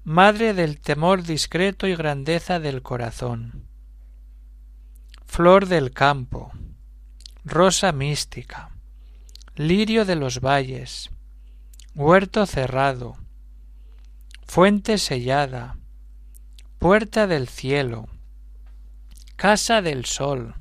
Madre 0.03 0.55
del 0.55 0.81
temor 0.81 1.23
discreto 1.23 1.87
y 1.87 1.95
grandeza 1.95 2.59
del 2.59 2.83
corazón. 2.83 3.69
Flor 5.25 5.67
del 5.67 5.93
campo, 5.93 6.51
rosa 7.45 7.93
mística, 7.93 8.71
lirio 9.55 10.05
de 10.05 10.17
los 10.17 10.41
valles, 10.41 11.11
huerto 11.95 12.45
cerrado, 12.47 13.15
fuente 14.49 14.99
sellada, 14.99 15.79
puerta 16.81 17.29
del 17.29 17.47
cielo, 17.47 18.09
casa 19.37 19.83
del 19.83 20.07
sol, 20.07 20.55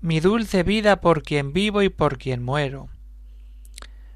mi 0.00 0.20
dulce 0.20 0.62
vida 0.62 1.00
por 1.00 1.22
quien 1.22 1.52
vivo 1.52 1.82
y 1.82 1.88
por 1.88 2.18
quien 2.18 2.42
muero, 2.42 2.88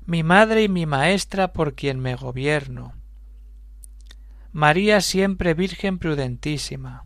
mi 0.06 0.22
madre 0.22 0.62
y 0.62 0.68
mi 0.68 0.86
maestra 0.86 1.52
por 1.52 1.74
quien 1.74 1.98
me 1.98 2.14
gobierno, 2.14 2.94
María 4.52 5.00
siempre 5.00 5.54
Virgen 5.54 5.98
prudentísima, 5.98 7.04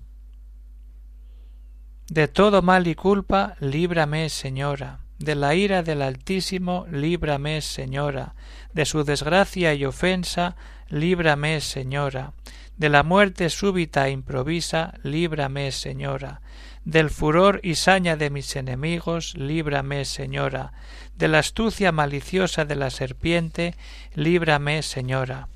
de 2.09 2.29
todo 2.29 2.61
mal 2.61 2.87
y 2.87 2.95
culpa, 2.95 3.57
líbrame, 3.59 4.29
Señora, 4.29 5.01
de 5.19 5.35
la 5.35 5.55
ira 5.55 5.83
del 5.83 6.03
Altísimo, 6.03 6.87
líbrame, 6.91 7.63
Señora, 7.63 8.35
de 8.75 8.85
su 8.85 9.05
desgracia 9.05 9.73
y 9.73 9.87
ofensa, 9.87 10.57
líbrame, 10.89 11.63
Señora, 11.63 12.35
de 12.77 12.89
la 12.89 13.03
muerte 13.03 13.51
súbita 13.51 14.09
e 14.09 14.11
improvisa, 14.11 14.95
líbrame, 15.03 15.73
Señora, 15.73 16.41
del 16.85 17.11
furor 17.11 17.61
y 17.63 17.77
saña 17.77 18.17
de 18.17 18.31
mis 18.31 18.57
enemigos, 18.57 19.35
líbrame, 19.37 20.05
Señora, 20.05 20.73
de 21.17 21.29
la 21.29 21.39
astucia 21.39 21.93
maliciosa 21.93 22.65
de 22.65 22.77
la 22.77 22.91
serpiente, 22.91 23.75
líbrame, 24.15 24.83
Señora, 24.83 25.49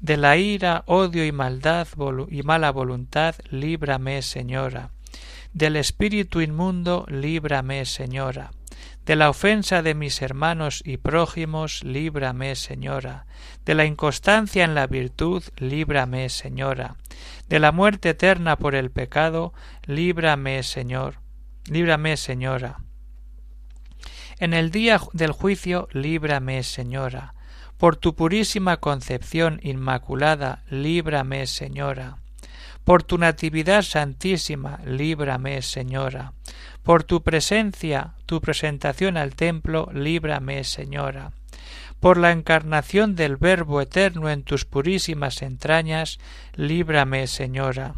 de 0.00 0.16
la 0.16 0.36
ira, 0.36 0.82
odio 0.86 1.24
y 1.24 1.32
maldad 1.32 1.88
y 2.30 2.42
mala 2.42 2.70
voluntad, 2.70 3.34
líbrame, 3.50 4.22
Señora, 4.22 4.90
del 5.52 5.76
espíritu 5.76 6.40
inmundo, 6.40 7.06
líbrame, 7.08 7.84
Señora, 7.86 8.50
de 9.08 9.16
la 9.16 9.30
ofensa 9.30 9.80
de 9.80 9.94
mis 9.94 10.20
hermanos 10.20 10.82
y 10.84 10.98
prójimos, 10.98 11.82
líbrame, 11.82 12.54
Señora. 12.56 13.24
De 13.64 13.74
la 13.74 13.86
inconstancia 13.86 14.64
en 14.64 14.74
la 14.74 14.86
virtud, 14.86 15.42
líbrame, 15.56 16.28
Señora. 16.28 16.96
De 17.48 17.58
la 17.58 17.72
muerte 17.72 18.10
eterna 18.10 18.56
por 18.56 18.74
el 18.74 18.90
pecado, 18.90 19.54
líbrame, 19.86 20.62
Señor. 20.62 21.20
Líbrame, 21.70 22.18
Señora. 22.18 22.80
En 24.40 24.52
el 24.52 24.70
día 24.70 25.00
del 25.14 25.32
juicio, 25.32 25.88
líbrame, 25.92 26.62
Señora. 26.62 27.32
Por 27.78 27.96
tu 27.96 28.14
purísima 28.14 28.76
concepción 28.76 29.58
inmaculada, 29.62 30.64
líbrame, 30.68 31.46
Señora. 31.46 32.18
Por 32.88 33.02
tu 33.02 33.18
Natividad 33.18 33.82
Santísima, 33.82 34.80
líbrame, 34.86 35.60
Señora. 35.60 36.32
Por 36.82 37.04
tu 37.04 37.22
presencia, 37.22 38.14
tu 38.24 38.40
presentación 38.40 39.18
al 39.18 39.34
templo, 39.34 39.90
líbrame, 39.92 40.64
Señora. 40.64 41.32
Por 42.00 42.16
la 42.16 42.32
encarnación 42.32 43.14
del 43.14 43.36
Verbo 43.36 43.82
eterno 43.82 44.30
en 44.30 44.42
tus 44.42 44.64
purísimas 44.64 45.42
entrañas, 45.42 46.18
líbrame, 46.54 47.26
Señora. 47.26 47.92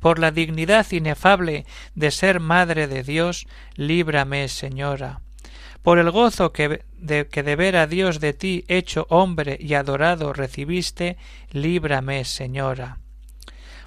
Por 0.00 0.18
la 0.18 0.30
dignidad 0.30 0.90
inefable 0.90 1.66
de 1.94 2.10
ser 2.10 2.40
Madre 2.40 2.86
de 2.86 3.02
Dios, 3.02 3.46
líbrame, 3.76 4.48
Señora. 4.48 5.20
Por 5.82 5.98
el 5.98 6.10
gozo 6.10 6.54
que 6.54 6.86
de, 6.96 7.28
que 7.28 7.42
de 7.42 7.56
ver 7.56 7.76
a 7.76 7.86
Dios 7.86 8.18
de 8.18 8.32
ti 8.32 8.64
hecho 8.68 9.06
hombre 9.10 9.58
y 9.60 9.74
adorado 9.74 10.32
recibiste, 10.32 11.18
líbrame, 11.50 12.24
Señora 12.24 13.01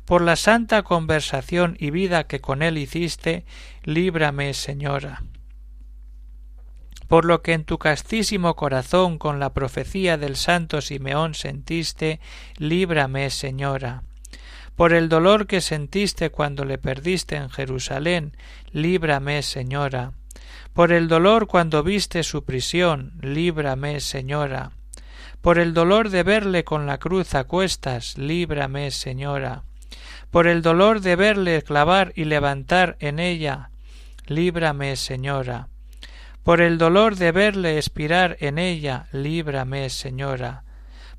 por 0.05 0.21
la 0.21 0.35
santa 0.35 0.83
conversación 0.83 1.75
y 1.79 1.89
vida 1.89 2.25
que 2.25 2.39
con 2.39 2.61
él 2.61 2.77
hiciste, 2.77 3.43
líbrame, 3.83 4.53
Señora. 4.53 5.23
Por 7.07 7.25
lo 7.25 7.41
que 7.41 7.53
en 7.53 7.65
tu 7.65 7.77
castísimo 7.77 8.55
corazón 8.55 9.17
con 9.17 9.39
la 9.39 9.53
profecía 9.53 10.17
del 10.17 10.35
santo 10.35 10.81
Simeón 10.81 11.33
sentiste, 11.33 12.19
líbrame, 12.57 13.29
Señora. 13.31 14.03
Por 14.75 14.93
el 14.93 15.09
dolor 15.09 15.47
que 15.47 15.61
sentiste 15.61 16.29
cuando 16.29 16.65
le 16.65 16.77
perdiste 16.77 17.35
en 17.35 17.49
Jerusalén, 17.49 18.37
líbrame, 18.71 19.41
Señora. 19.41 20.13
Por 20.73 20.91
el 20.91 21.07
dolor 21.07 21.47
cuando 21.47 21.81
viste 21.83 22.23
su 22.23 22.43
prisión, 22.43 23.13
líbrame, 23.21 24.01
Señora. 24.01 24.71
Por 25.41 25.57
el 25.57 25.73
dolor 25.73 26.09
de 26.09 26.23
verle 26.23 26.63
con 26.63 26.85
la 26.85 26.97
cruz 26.97 27.33
a 27.33 27.45
cuestas, 27.45 28.17
líbrame, 28.17 28.91
Señora 28.91 29.63
por 30.31 30.47
el 30.47 30.61
dolor 30.61 31.01
de 31.01 31.15
verle 31.15 31.61
clavar 31.61 32.11
y 32.15 32.25
levantar 32.25 32.97
en 32.99 33.19
ella. 33.19 33.69
Líbrame, 34.27 34.95
Señora. 34.95 35.69
Por 36.43 36.61
el 36.61 36.77
dolor 36.77 37.15
de 37.15 37.31
verle 37.31 37.77
expirar 37.77 38.37
en 38.39 38.57
ella, 38.57 39.07
líbrame, 39.11 39.89
Señora. 39.89 40.63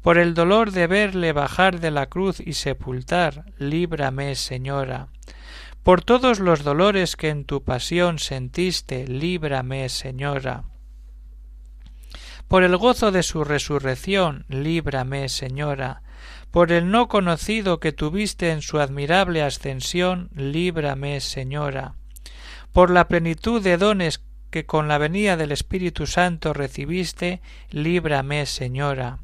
Por 0.03 0.19
el 0.19 0.35
dolor 0.35 0.71
de 0.71 0.87
verle 0.87 1.33
bajar 1.33 1.81
de 1.81 1.91
la 1.91 2.07
cruz 2.07 2.41
y 2.41 2.53
sepultar, 2.53 3.45
líbrame, 3.59 4.35
Señora. 4.37 5.09
Por 5.83 6.03
todos 6.03 6.39
los 6.39 6.63
dolores 6.63 7.17
que 7.17 7.29
en 7.29 7.45
tu 7.45 7.65
pasión 7.65 8.19
sentiste, 8.19 9.07
líbrame, 9.07 9.89
Señora. 9.89 10.65
Por 12.49 12.63
el 12.63 12.77
gozo 12.77 13.11
de 13.11 13.23
su 13.23 13.43
resurrección, 13.45 14.45
líbrame, 14.49 15.29
Señora 15.29 16.03
por 16.51 16.73
el 16.73 16.91
no 16.91 17.09
conocido 17.09 17.81
que 17.81 17.93
tuviste 17.93 18.51
en 18.51 18.63
su 18.63 18.79
admirable 18.79 19.43
ascensión, 19.43 20.31
líbrame, 20.35 21.21
Señora. 21.21 21.95
Por 22.73 22.91
la 22.91 23.09
plenitud 23.09 23.63
de 23.63 23.77
dones 23.77 24.23
que 24.51 24.65
con 24.65 24.89
la 24.89 24.99
venida 24.99 25.37
del 25.37 25.53
Espíritu 25.53 26.07
Santo 26.07 26.53
recibiste, 26.53 27.43
líbrame, 27.71 28.47
Señora. 28.47 29.19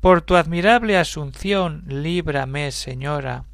Por 0.00 0.22
tu 0.22 0.36
admirable 0.36 0.96
asunción, 0.96 1.84
líbrame, 1.88 2.70
Señora. 2.72 3.44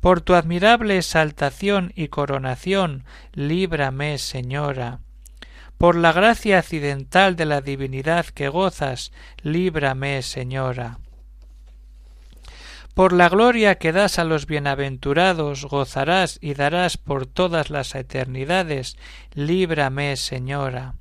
Por 0.00 0.20
tu 0.20 0.34
admirable 0.34 0.98
exaltación 0.98 1.92
y 1.96 2.08
coronación, 2.08 3.04
líbrame, 3.32 4.18
Señora. 4.18 5.00
Por 5.78 5.96
la 5.96 6.12
gracia 6.12 6.58
accidental 6.58 7.36
de 7.36 7.46
la 7.46 7.60
divinidad 7.62 8.26
que 8.26 8.48
gozas, 8.48 9.12
líbrame, 9.42 10.22
Señora 10.22 10.98
por 12.94 13.12
la 13.12 13.28
gloria 13.28 13.74
que 13.74 13.90
das 13.90 14.20
a 14.20 14.24
los 14.24 14.46
bienaventurados 14.46 15.64
gozarás 15.64 16.38
y 16.40 16.54
darás 16.54 16.96
por 16.96 17.26
todas 17.26 17.68
las 17.68 17.96
eternidades. 17.96 18.96
Líbrame, 19.34 20.16
Señora. 20.16 20.94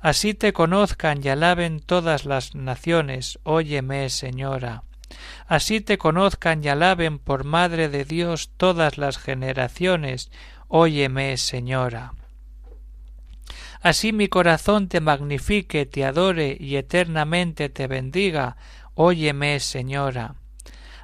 Así 0.00 0.32
te 0.34 0.52
conozcan 0.52 1.20
y 1.22 1.28
alaben 1.28 1.80
todas 1.80 2.24
las 2.24 2.54
naciones. 2.54 3.40
Óyeme, 3.42 4.10
Señora. 4.10 4.84
Así 5.48 5.80
te 5.80 5.98
conozcan 5.98 6.62
y 6.64 6.68
alaben 6.68 7.18
por 7.18 7.42
Madre 7.42 7.88
de 7.88 8.04
Dios 8.04 8.50
todas 8.56 8.96
las 8.96 9.18
generaciones. 9.18 10.30
Óyeme, 10.68 11.36
Señora. 11.36 12.14
Así 13.80 14.12
mi 14.12 14.28
corazón 14.28 14.86
te 14.86 15.00
magnifique, 15.00 15.84
te 15.84 16.04
adore 16.04 16.56
y 16.58 16.76
eternamente 16.76 17.68
te 17.68 17.88
bendiga. 17.88 18.56
Óyeme, 18.94 19.58
Señora 19.58 20.36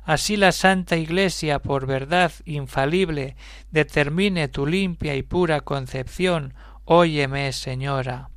Así 0.09 0.39
la 0.39 0.53
Santa 0.53 0.97
Iglesia, 0.97 1.59
por 1.59 1.85
verdad 1.85 2.33
infalible, 2.47 3.37
determine 3.71 4.49
tu 4.49 4.67
limpia 4.67 5.15
y 5.17 5.23
pura 5.23 5.61
concepción, 5.61 6.55
óyeme, 6.87 7.53
Señora. 7.53 8.31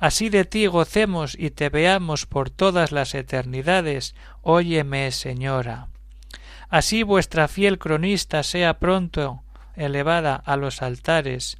Así 0.00 0.28
de 0.28 0.44
ti 0.44 0.66
gocemos 0.66 1.36
y 1.38 1.50
te 1.50 1.68
veamos 1.68 2.26
por 2.26 2.50
todas 2.50 2.90
las 2.90 3.14
eternidades, 3.14 4.16
óyeme, 4.42 5.12
Señora. 5.12 5.86
Así 6.68 7.04
vuestra 7.04 7.46
fiel 7.46 7.78
cronista 7.78 8.42
sea 8.42 8.80
pronto 8.80 9.44
elevada 9.76 10.34
a 10.34 10.56
los 10.56 10.82
altares. 10.82 11.58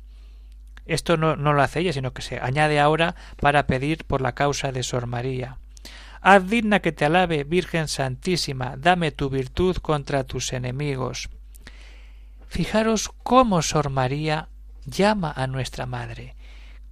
Esto 0.84 1.16
no, 1.16 1.36
no 1.36 1.52
lo 1.52 1.62
hace 1.62 1.78
ella, 1.78 1.92
sino 1.92 2.12
que 2.12 2.22
se 2.22 2.40
añade 2.40 2.80
ahora 2.80 3.14
para 3.40 3.68
pedir 3.68 4.04
por 4.04 4.20
la 4.20 4.34
causa 4.34 4.72
de 4.72 4.82
Sor 4.82 5.06
María. 5.06 5.58
Haz 6.20 6.48
digna 6.48 6.80
que 6.80 6.92
te 6.92 7.04
alabe, 7.04 7.44
Virgen 7.44 7.88
Santísima, 7.88 8.76
dame 8.76 9.12
tu 9.12 9.30
virtud 9.30 9.76
contra 9.76 10.24
tus 10.24 10.52
enemigos. 10.52 11.30
Fijaros 12.48 13.10
cómo 13.22 13.62
Sor 13.62 13.90
María 13.90 14.48
llama 14.84 15.32
a 15.36 15.46
nuestra 15.46 15.86
Madre. 15.86 16.34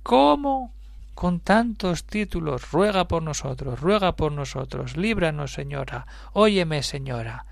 ¿Cómo? 0.03 0.73
Con 1.15 1.41
tantos 1.41 2.05
títulos, 2.05 2.71
ruega 2.71 3.09
por 3.09 3.23
nosotros, 3.23 3.81
ruega 3.81 4.17
por 4.17 4.33
nosotros, 4.33 4.97
líbranos, 4.97 5.55
Señora, 5.55 6.07
óyeme, 6.33 6.83
Señora. 6.83 7.47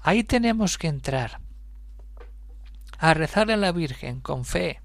Ahí 0.00 0.24
tenemos 0.24 0.78
que 0.78 0.88
entrar 0.88 1.40
a 2.98 3.14
rezar 3.14 3.50
a 3.50 3.56
la 3.56 3.72
Virgen 3.72 4.20
con 4.20 4.44
fe. 4.44 4.80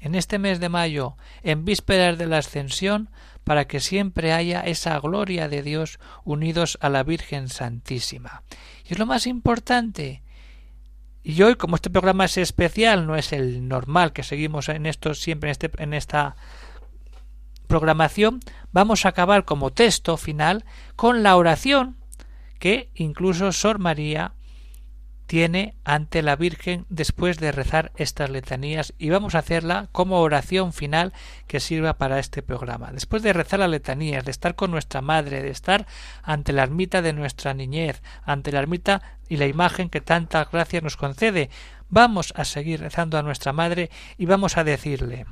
En 0.00 0.16
este 0.16 0.38
mes 0.38 0.58
de 0.58 0.68
mayo, 0.68 1.16
en 1.42 1.64
vísperas 1.64 2.18
de 2.18 2.26
la 2.26 2.38
Ascensión, 2.38 3.08
para 3.44 3.66
que 3.66 3.80
siempre 3.80 4.32
haya 4.32 4.60
esa 4.60 4.98
gloria 5.00 5.48
de 5.48 5.62
Dios 5.62 5.98
unidos 6.24 6.78
a 6.80 6.88
la 6.88 7.02
Virgen 7.02 7.48
Santísima. 7.48 8.42
Y 8.84 8.92
es 8.92 8.98
lo 8.98 9.06
más 9.06 9.26
importante. 9.26 10.22
Y 11.22 11.40
hoy, 11.42 11.54
como 11.54 11.76
este 11.76 11.90
programa 11.90 12.24
es 12.24 12.36
especial, 12.36 13.06
no 13.06 13.16
es 13.16 13.32
el 13.32 13.68
normal 13.68 14.12
que 14.12 14.22
seguimos 14.22 14.68
en 14.68 14.86
esto 14.86 15.14
siempre 15.14 15.50
en, 15.50 15.52
este, 15.52 15.70
en 15.78 15.94
esta 15.94 16.36
programación, 17.68 18.40
vamos 18.72 19.06
a 19.06 19.10
acabar 19.10 19.44
como 19.44 19.72
texto 19.72 20.16
final 20.16 20.64
con 20.94 21.22
la 21.22 21.36
oración 21.36 21.96
que 22.58 22.90
incluso 22.94 23.50
Sor 23.50 23.78
María 23.78 24.34
tiene 25.32 25.74
ante 25.86 26.20
la 26.20 26.36
Virgen 26.36 26.84
después 26.90 27.38
de 27.38 27.52
rezar 27.52 27.90
estas 27.96 28.28
letanías 28.28 28.92
y 28.98 29.08
vamos 29.08 29.34
a 29.34 29.38
hacerla 29.38 29.88
como 29.90 30.20
oración 30.20 30.74
final 30.74 31.14
que 31.46 31.58
sirva 31.58 31.94
para 31.94 32.18
este 32.18 32.42
programa. 32.42 32.92
Después 32.92 33.22
de 33.22 33.32
rezar 33.32 33.60
las 33.60 33.70
letanías, 33.70 34.26
de 34.26 34.30
estar 34.30 34.56
con 34.56 34.70
nuestra 34.70 35.00
madre, 35.00 35.42
de 35.42 35.48
estar 35.48 35.86
ante 36.22 36.52
la 36.52 36.64
ermita 36.64 37.00
de 37.00 37.14
nuestra 37.14 37.54
niñez, 37.54 38.02
ante 38.24 38.52
la 38.52 38.58
ermita 38.58 39.00
y 39.26 39.38
la 39.38 39.46
imagen 39.46 39.88
que 39.88 40.02
tantas 40.02 40.50
gracias 40.50 40.82
nos 40.82 40.98
concede, 40.98 41.48
vamos 41.88 42.34
a 42.36 42.44
seguir 42.44 42.80
rezando 42.80 43.16
a 43.16 43.22
nuestra 43.22 43.54
madre 43.54 43.88
y 44.18 44.26
vamos 44.26 44.58
a 44.58 44.64
decirle 44.64 45.24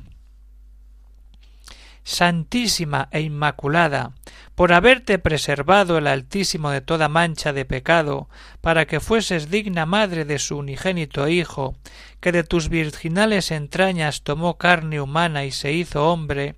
Santísima 2.04 3.08
e 3.12 3.20
Inmaculada, 3.20 4.12
por 4.54 4.72
haberte 4.72 5.18
preservado 5.18 5.98
el 5.98 6.06
Altísimo 6.06 6.70
de 6.70 6.80
toda 6.80 7.08
mancha 7.08 7.52
de 7.52 7.64
pecado, 7.64 8.28
para 8.60 8.86
que 8.86 9.00
fueses 9.00 9.50
digna 9.50 9.86
madre 9.86 10.24
de 10.24 10.38
su 10.38 10.58
unigénito 10.58 11.28
Hijo, 11.28 11.76
que 12.20 12.32
de 12.32 12.44
tus 12.44 12.68
virginales 12.68 13.50
entrañas 13.50 14.22
tomó 14.22 14.58
carne 14.58 15.00
humana 15.00 15.44
y 15.44 15.50
se 15.50 15.72
hizo 15.72 16.10
hombre, 16.10 16.56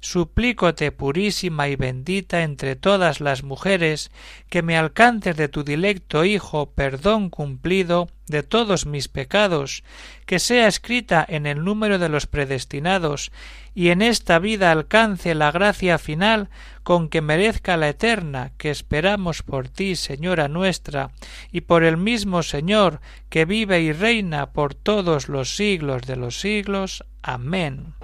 suplícote 0.00 0.92
purísima 0.92 1.68
y 1.68 1.76
bendita 1.76 2.42
entre 2.42 2.74
todas 2.74 3.20
las 3.20 3.42
mujeres, 3.42 4.10
que 4.48 4.62
me 4.62 4.76
alcances 4.76 5.36
de 5.36 5.48
tu 5.48 5.62
dilecto 5.62 6.24
Hijo 6.24 6.72
perdón 6.72 7.30
cumplido 7.30 8.08
de 8.26 8.42
todos 8.42 8.86
mis 8.86 9.08
pecados, 9.08 9.82
que 10.24 10.38
sea 10.38 10.68
escrita 10.68 11.24
en 11.28 11.46
el 11.46 11.64
número 11.64 11.98
de 11.98 12.08
los 12.08 12.26
predestinados, 12.26 13.32
y 13.74 13.88
en 13.88 14.02
esta 14.02 14.38
vida 14.38 14.72
alcance 14.72 15.34
la 15.34 15.50
gracia 15.52 15.98
final 15.98 16.48
con 16.82 17.08
que 17.08 17.20
merezca 17.20 17.76
la 17.76 17.88
eterna 17.88 18.52
que 18.56 18.70
esperamos 18.70 19.42
por 19.42 19.68
ti, 19.68 19.96
Señora 19.96 20.48
nuestra, 20.48 21.10
y 21.52 21.62
por 21.62 21.84
el 21.84 21.96
mismo 21.96 22.42
Señor 22.42 23.00
que 23.28 23.44
vive 23.44 23.80
y 23.80 23.92
reina 23.92 24.52
por 24.52 24.74
todos 24.74 25.28
los 25.28 25.56
siglos 25.56 26.02
de 26.02 26.16
los 26.16 26.40
siglos. 26.40 27.04
Amén. 27.22 27.94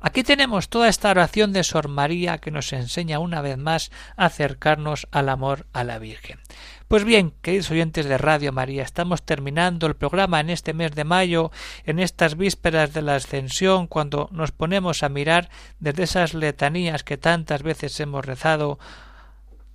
Aquí 0.00 0.22
tenemos 0.22 0.68
toda 0.68 0.88
esta 0.88 1.10
oración 1.10 1.52
de 1.52 1.64
Sor 1.64 1.88
María 1.88 2.38
que 2.38 2.52
nos 2.52 2.72
enseña 2.72 3.18
una 3.18 3.42
vez 3.42 3.58
más 3.58 3.90
a 4.16 4.26
acercarnos 4.26 5.08
al 5.10 5.28
amor 5.28 5.66
a 5.72 5.82
la 5.82 5.98
Virgen. 5.98 6.38
Pues 6.86 7.04
bien, 7.04 7.34
queridos 7.42 7.70
oyentes 7.70 8.06
de 8.06 8.16
Radio 8.16 8.52
María, 8.52 8.82
estamos 8.84 9.22
terminando 9.22 9.86
el 9.86 9.96
programa 9.96 10.40
en 10.40 10.50
este 10.50 10.72
mes 10.72 10.92
de 10.92 11.04
mayo, 11.04 11.50
en 11.84 11.98
estas 11.98 12.36
vísperas 12.36 12.94
de 12.94 13.02
la 13.02 13.16
Ascensión, 13.16 13.88
cuando 13.88 14.28
nos 14.32 14.52
ponemos 14.52 15.02
a 15.02 15.08
mirar 15.08 15.50
desde 15.80 16.04
esas 16.04 16.32
letanías 16.32 17.02
que 17.02 17.18
tantas 17.18 17.62
veces 17.62 17.98
hemos 17.98 18.24
rezado 18.24 18.78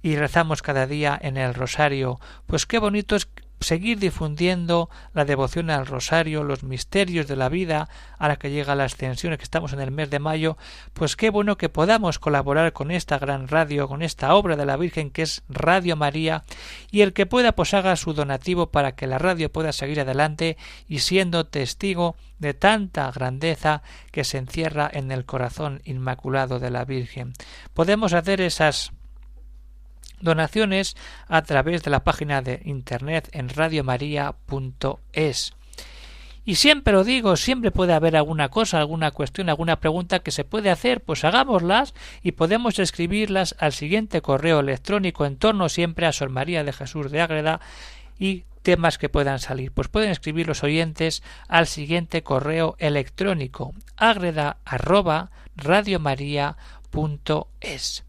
y 0.02 0.16
rezamos 0.16 0.62
cada 0.62 0.88
día 0.88 1.20
en 1.22 1.38
el 1.38 1.54
rosario. 1.54 2.20
Pues 2.48 2.66
qué 2.66 2.80
bonito 2.80 3.16
es 3.16 3.28
seguir 3.60 4.00
difundiendo 4.00 4.90
la 5.14 5.26
devoción 5.26 5.70
al 5.70 5.86
rosario, 5.86 6.44
los 6.44 6.64
misterios 6.64 7.28
de 7.28 7.36
la 7.36 7.50
vida, 7.50 7.90
a 8.20 8.28
la 8.28 8.36
que 8.36 8.52
llega 8.52 8.76
la 8.76 8.86
ascensión, 8.86 9.36
que 9.38 9.44
estamos 9.44 9.74
en 9.74 9.80
el 9.80 9.92
mes 9.92 10.10
de 10.10 10.20
mayo, 10.20 10.58
pues 10.94 11.16
qué 11.16 11.30
bueno 11.30 11.58
que 11.58 11.70
podamos 11.70 12.20
colaborar 12.20 12.74
con 12.74 12.92
esta 12.92 13.18
gran 13.20 13.48
radio, 13.48 13.88
con 13.88 14.02
esta 14.02 14.36
obra 14.36 14.56
de 14.56 14.66
la 14.66 14.78
Virgen 14.78 15.12
que 15.12 15.22
es 15.24 15.44
Radio 15.50 15.96
María, 15.96 16.44
y 16.92 17.02
el 17.02 17.14
que 17.14 17.26
pueda 17.26 17.54
pues 17.54 17.74
haga 17.74 17.96
su 17.96 18.14
donativo 18.14 18.72
para 18.72 18.94
que 18.94 19.08
la 19.08 19.18
radio 19.18 19.52
pueda 19.52 19.72
seguir 19.72 20.00
adelante 20.00 20.58
y 20.88 21.00
siendo 21.00 21.46
testigo 21.46 22.16
de 22.40 22.54
tanta 22.54 23.12
grandeza 23.12 23.84
que 24.12 24.24
se 24.24 24.38
encierra 24.38 24.90
en 24.92 25.12
el 25.12 25.26
corazón 25.26 25.82
inmaculado 25.86 26.60
de 26.60 26.70
la 26.70 26.86
Virgen. 26.86 27.34
Podemos 27.74 28.14
hacer 28.14 28.42
esas 28.42 28.92
donaciones 30.24 30.98
a 31.28 31.44
través 31.44 31.84
de 31.84 31.92
la 31.92 32.04
página 32.04 32.42
de 32.42 32.62
internet 32.66 33.30
en 33.32 33.50
radiomaria.es. 33.50 35.54
Y 36.46 36.56
siempre 36.56 36.92
lo 36.92 37.06
digo, 37.06 37.38
siempre 37.38 37.72
puede 37.72 37.94
haber 37.94 38.18
alguna 38.18 38.50
cosa, 38.50 38.80
alguna 38.80 39.12
cuestión, 39.12 39.50
alguna 39.50 39.80
pregunta 39.80 40.20
que 40.20 40.32
se 40.32 40.44
puede 40.44 40.72
hacer, 40.72 41.02
pues 41.02 41.24
hagámoslas 41.24 41.94
y 42.22 42.34
podemos 42.34 42.80
escribirlas 42.80 43.56
al 43.60 43.72
siguiente 43.72 44.22
correo 44.22 44.60
electrónico 44.60 45.26
en 45.26 45.38
torno 45.38 45.70
siempre 45.70 46.06
a 46.06 46.12
Sor 46.12 46.28
María 46.30 46.66
de 46.66 46.74
Jesús 46.74 47.12
de 47.12 47.22
Ágreda 47.22 47.62
y 48.20 48.44
temas 48.62 48.98
que 48.98 49.08
puedan 49.08 49.40
salir. 49.40 49.72
Pues 49.72 49.88
pueden 49.88 50.10
escribir 50.10 50.48
los 50.48 50.64
oyentes 50.64 51.24
al 51.48 51.68
siguiente 51.68 52.24
correo 52.24 52.76
electrónico 52.80 53.74
agreda 53.96 54.58
arroba 54.66 55.32
radiomaria.es. 55.56 58.04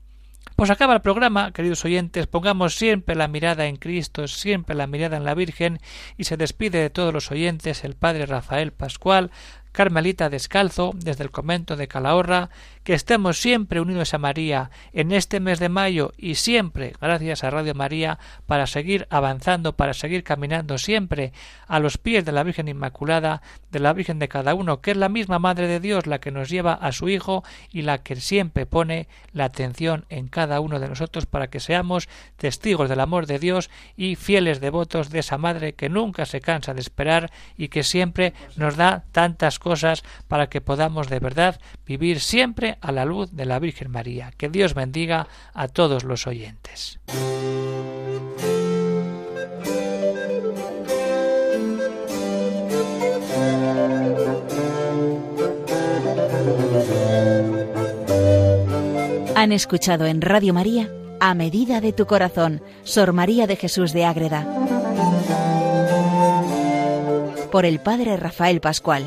Pues 0.56 0.70
acaba 0.70 0.94
el 0.94 1.00
programa, 1.00 1.52
queridos 1.52 1.84
oyentes, 1.84 2.28
pongamos 2.28 2.76
siempre 2.76 3.16
la 3.16 3.26
mirada 3.26 3.66
en 3.66 3.74
Cristo, 3.74 4.28
siempre 4.28 4.76
la 4.76 4.86
mirada 4.86 5.16
en 5.16 5.24
la 5.24 5.34
Virgen, 5.34 5.80
y 6.16 6.24
se 6.24 6.36
despide 6.36 6.78
de 6.78 6.90
todos 6.90 7.12
los 7.12 7.32
oyentes 7.32 7.82
el 7.82 7.96
Padre 7.96 8.26
Rafael 8.26 8.72
Pascual, 8.72 9.32
Carmelita 9.74 10.30
Descalzo, 10.30 10.92
desde 10.94 11.24
el 11.24 11.32
convento 11.32 11.74
de 11.74 11.88
Calahorra, 11.88 12.48
que 12.84 12.94
estemos 12.94 13.40
siempre 13.40 13.80
unidos 13.80 14.14
a 14.14 14.18
María 14.18 14.70
en 14.92 15.10
este 15.10 15.40
mes 15.40 15.58
de 15.58 15.68
mayo 15.68 16.12
y 16.16 16.36
siempre, 16.36 16.92
gracias 17.00 17.42
a 17.42 17.50
Radio 17.50 17.74
María, 17.74 18.20
para 18.46 18.68
seguir 18.68 19.08
avanzando, 19.10 19.74
para 19.74 19.92
seguir 19.92 20.22
caminando 20.22 20.78
siempre 20.78 21.32
a 21.66 21.80
los 21.80 21.98
pies 21.98 22.24
de 22.24 22.30
la 22.30 22.44
Virgen 22.44 22.68
Inmaculada, 22.68 23.42
de 23.72 23.80
la 23.80 23.92
Virgen 23.94 24.20
de 24.20 24.28
cada 24.28 24.54
uno, 24.54 24.80
que 24.80 24.92
es 24.92 24.96
la 24.96 25.08
misma 25.08 25.40
Madre 25.40 25.66
de 25.66 25.80
Dios 25.80 26.06
la 26.06 26.20
que 26.20 26.30
nos 26.30 26.50
lleva 26.50 26.74
a 26.74 26.92
su 26.92 27.08
Hijo 27.08 27.42
y 27.72 27.82
la 27.82 27.98
que 27.98 28.14
siempre 28.14 28.66
pone 28.66 29.08
la 29.32 29.46
atención 29.46 30.04
en 30.08 30.28
cada 30.28 30.60
uno 30.60 30.78
de 30.78 30.88
nosotros 30.88 31.26
para 31.26 31.48
que 31.48 31.58
seamos 31.58 32.08
testigos 32.36 32.88
del 32.88 33.00
amor 33.00 33.26
de 33.26 33.40
Dios 33.40 33.70
y 33.96 34.14
fieles 34.14 34.60
devotos 34.60 35.10
de 35.10 35.18
esa 35.18 35.36
Madre 35.36 35.72
que 35.72 35.88
nunca 35.88 36.26
se 36.26 36.40
cansa 36.40 36.74
de 36.74 36.80
esperar 36.80 37.32
y 37.56 37.68
que 37.68 37.82
siempre 37.82 38.34
nos 38.56 38.76
da 38.76 39.02
tantas 39.10 39.58
cosas 39.64 40.04
para 40.28 40.48
que 40.48 40.60
podamos 40.60 41.08
de 41.08 41.18
verdad 41.18 41.58
vivir 41.86 42.20
siempre 42.20 42.76
a 42.82 42.92
la 42.92 43.06
luz 43.06 43.32
de 43.32 43.46
la 43.46 43.58
Virgen 43.58 43.90
María. 43.90 44.30
Que 44.36 44.50
Dios 44.50 44.74
bendiga 44.74 45.26
a 45.54 45.66
todos 45.66 46.04
los 46.04 46.28
oyentes. 46.28 47.00
Han 59.36 59.52
escuchado 59.52 60.06
en 60.06 60.22
Radio 60.22 60.54
María 60.54 60.88
A 61.20 61.34
Medida 61.34 61.80
de 61.80 61.92
tu 61.92 62.06
Corazón, 62.06 62.62
Sor 62.82 63.12
María 63.12 63.46
de 63.46 63.56
Jesús 63.56 63.92
de 63.92 64.04
Ágreda, 64.04 64.46
por 67.52 67.66
el 67.66 67.78
Padre 67.80 68.16
Rafael 68.16 68.60
Pascual. 68.60 69.04